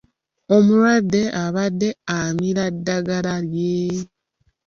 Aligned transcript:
Omulwadde 0.55 1.21
abadde 1.43 1.89
amira 2.17 2.65
ddagala 2.75 3.35
lye. 3.51 3.79